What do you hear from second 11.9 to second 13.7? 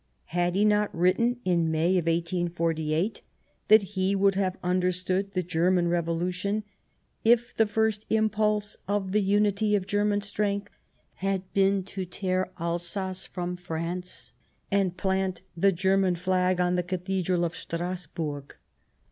tear Alsace from